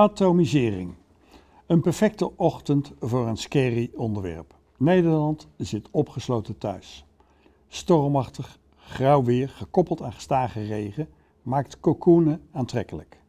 [0.00, 0.94] Atomisering.
[1.66, 4.54] Een perfecte ochtend voor een scary onderwerp.
[4.76, 7.04] Nederland zit opgesloten thuis.
[7.68, 11.08] Stormachtig, grauw weer, gekoppeld aan gestage regen,
[11.42, 13.20] maakt cocoenen aantrekkelijk.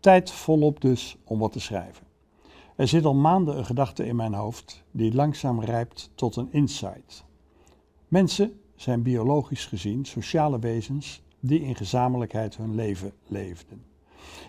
[0.00, 2.06] Tijd volop dus om wat te schrijven.
[2.76, 7.24] Er zit al maanden een gedachte in mijn hoofd die langzaam rijpt tot een insight.
[8.08, 13.93] Mensen zijn biologisch gezien sociale wezens die in gezamenlijkheid hun leven leefden.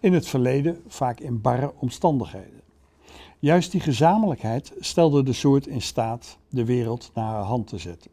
[0.00, 2.60] In het verleden vaak in barre omstandigheden.
[3.38, 8.10] Juist die gezamenlijkheid stelde de soort in staat de wereld naar haar hand te zetten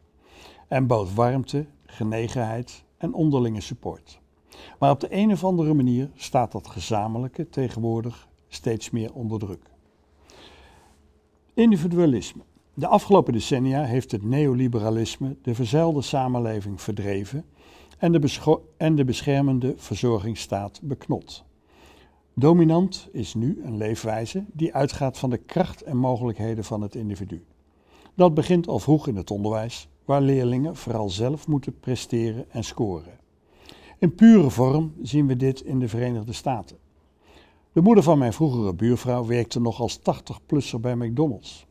[0.68, 4.20] en bood warmte, genegenheid en onderlinge support.
[4.78, 9.70] Maar op de een of andere manier staat dat gezamenlijke tegenwoordig steeds meer onder druk.
[11.54, 12.42] Individualisme.
[12.74, 17.44] De afgelopen decennia heeft het neoliberalisme de verzuilde samenleving verdreven
[17.98, 21.44] en de, en de beschermende verzorgingsstaat beknot.
[22.38, 27.44] Dominant is nu een leefwijze die uitgaat van de kracht en mogelijkheden van het individu.
[28.14, 33.18] Dat begint al vroeg in het onderwijs, waar leerlingen vooral zelf moeten presteren en scoren.
[33.98, 36.76] In pure vorm zien we dit in de Verenigde Staten.
[37.72, 41.66] De moeder van mijn vroegere buurvrouw werkte nog als 80-plusser bij McDonald's,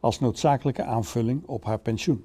[0.00, 2.24] als noodzakelijke aanvulling op haar pensioen.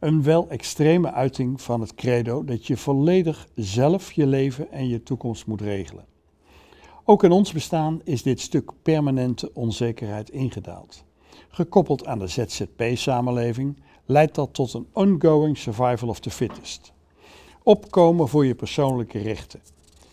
[0.00, 5.02] Een wel extreme uiting van het credo dat je volledig zelf je leven en je
[5.02, 6.14] toekomst moet regelen.
[7.08, 11.04] Ook in ons bestaan is dit stuk permanente onzekerheid ingedaald.
[11.48, 16.92] Gekoppeld aan de ZZP-samenleving leidt dat tot een ongoing survival of the fittest.
[17.62, 19.60] Opkomen voor je persoonlijke rechten.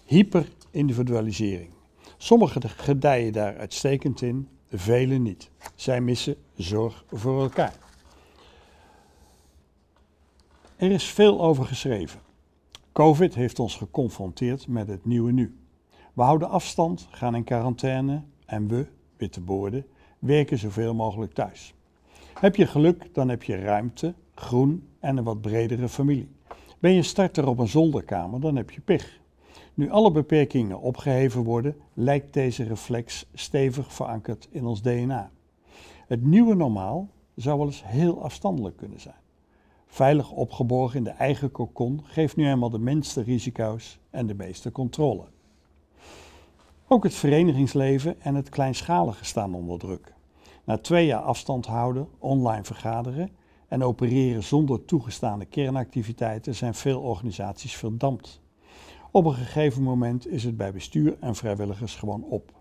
[0.06, 1.70] Hyperindividualisering.
[2.18, 5.50] Sommigen gedijen daar uitstekend in, velen niet.
[5.76, 7.76] Zij missen zorg voor elkaar.
[10.76, 12.20] Er is veel over geschreven.
[12.92, 15.63] COVID heeft ons geconfronteerd met het nieuwe nu.
[16.14, 18.86] We houden afstand, gaan in quarantaine en we,
[19.18, 19.86] witte boorden,
[20.20, 21.74] werken zoveel mogelijk thuis.
[22.40, 26.30] Heb je geluk, dan heb je ruimte, groen en een wat bredere familie.
[26.80, 29.20] Ben je starter op een zolderkamer, dan heb je pech.
[29.74, 35.32] Nu alle beperkingen opgeheven worden, lijkt deze reflex stevig verankerd in ons DNA.
[36.08, 39.22] Het nieuwe normaal zou wel eens heel afstandelijk kunnen zijn.
[39.88, 44.72] Veilig opgeborgen in de eigen kokon geeft nu eenmaal de minste risico's en de meeste
[44.72, 45.26] controle.
[46.94, 50.14] Ook het verenigingsleven en het kleinschalige staan onder druk.
[50.64, 53.30] Na twee jaar afstand houden, online vergaderen
[53.68, 58.42] en opereren zonder toegestane kernactiviteiten zijn veel organisaties verdampt.
[59.12, 62.52] Op een gegeven moment is het bij bestuur en vrijwilligers gewoon op.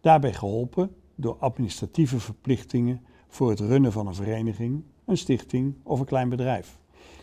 [0.00, 6.06] Daarbij geholpen door administratieve verplichtingen voor het runnen van een vereniging, een stichting of een
[6.06, 6.78] klein bedrijf.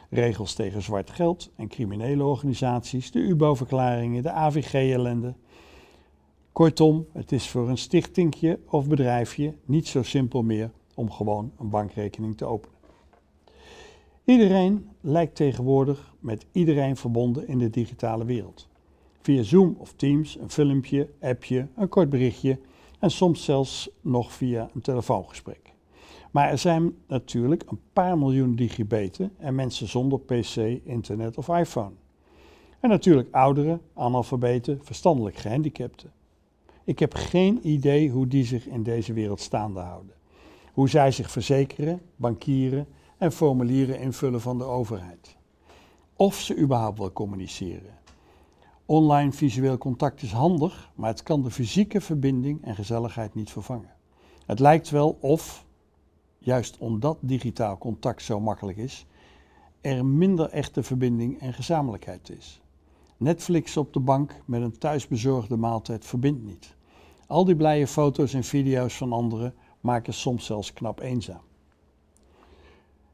[0.10, 5.36] Regels tegen zwart geld en criminele organisaties, de UBO-verklaringen, de AVG-ellende.
[6.56, 11.70] Kortom, het is voor een stichtingje of bedrijfje niet zo simpel meer om gewoon een
[11.70, 12.76] bankrekening te openen.
[14.24, 18.68] Iedereen lijkt tegenwoordig met iedereen verbonden in de digitale wereld.
[19.22, 22.60] Via Zoom of Teams, een filmpje, appje, een kort berichtje
[23.00, 25.74] en soms zelfs nog via een telefoongesprek.
[26.32, 31.94] Maar er zijn natuurlijk een paar miljoen digibeten en mensen zonder PC, internet of iPhone.
[32.80, 36.12] En natuurlijk ouderen, analfabeten, verstandelijk gehandicapten.
[36.86, 40.16] Ik heb geen idee hoe die zich in deze wereld staande houden.
[40.74, 42.88] Hoe zij zich verzekeren, bankieren
[43.18, 45.36] en formulieren invullen van de overheid.
[46.16, 47.94] Of ze überhaupt wel communiceren.
[48.86, 53.94] Online visueel contact is handig, maar het kan de fysieke verbinding en gezelligheid niet vervangen.
[54.46, 55.66] Het lijkt wel of,
[56.38, 59.06] juist omdat digitaal contact zo makkelijk is,
[59.82, 62.62] er minder echte verbinding en gezamenlijkheid is.
[63.18, 66.76] Netflix op de bank met een thuisbezorgde maaltijd verbindt niet.
[67.28, 71.42] Al die blije foto's en video's van anderen maken soms zelfs knap eenzaam.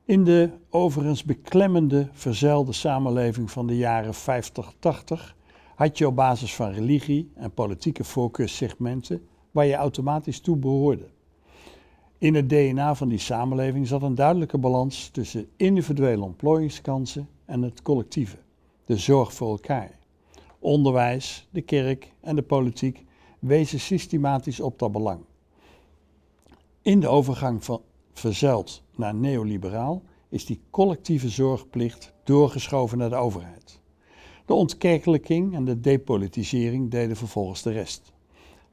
[0.06, 4.18] In de overigens beklemmende, verzeilde samenleving van de jaren 50-80
[5.76, 11.10] had je op basis van religie en politieke voorkeurssegmenten waar je automatisch toe behoorde.
[12.18, 17.82] In het DNA van die samenleving zat een duidelijke balans tussen individuele ontplooiingskansen en het
[17.82, 18.38] collectieve,
[18.86, 20.00] de zorg voor elkaar.
[20.62, 23.04] Onderwijs, de kerk en de politiek
[23.40, 25.24] wezen systematisch op dat belang.
[26.82, 27.82] In de overgang van
[28.14, 33.80] verzuild naar neoliberaal is die collectieve zorgplicht doorgeschoven naar de overheid.
[34.46, 38.14] De ontkerkelijking en de depolitisering deden vervolgens de rest.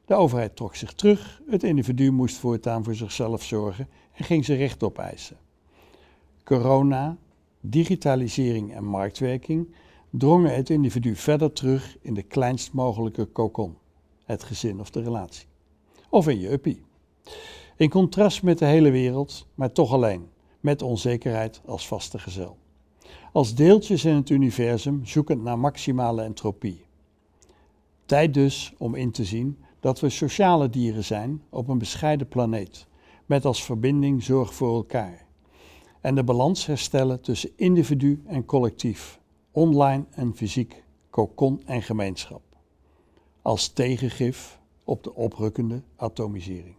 [0.04, 4.58] De overheid trok zich terug, het individu moest voortaan voor zichzelf zorgen en ging zijn
[4.58, 5.36] recht opeisen.
[6.44, 7.16] Corona,
[7.60, 9.74] digitalisering en marktwerking
[10.10, 13.76] drongen het individu verder terug in de kleinst mogelijke kokon,
[14.24, 15.46] het gezin of de relatie.
[16.10, 16.82] of in je uppie.
[17.76, 20.28] In contrast met de hele wereld, maar toch alleen,
[20.60, 22.56] met onzekerheid als vaste gezel.
[23.32, 26.84] Als deeltjes in het universum zoekend naar maximale entropie.
[28.06, 32.86] Tijd dus om in te zien dat we sociale dieren zijn op een bescheiden planeet,
[33.26, 35.26] met als verbinding zorg voor elkaar.
[36.00, 39.20] En de balans herstellen tussen individu en collectief,
[39.58, 42.42] online en fysiek, kokon en gemeenschap.
[43.42, 46.77] Als tegengif op de oprukkende atomisering.